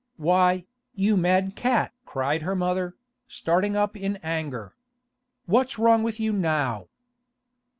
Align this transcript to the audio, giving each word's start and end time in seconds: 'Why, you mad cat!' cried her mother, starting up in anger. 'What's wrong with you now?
'Why, 0.17 0.65
you 0.95 1.15
mad 1.15 1.55
cat!' 1.55 1.93
cried 2.07 2.41
her 2.41 2.55
mother, 2.55 2.95
starting 3.27 3.75
up 3.77 3.95
in 3.95 4.15
anger. 4.23 4.73
'What's 5.45 5.77
wrong 5.77 6.01
with 6.01 6.19
you 6.19 6.33
now? 6.33 6.87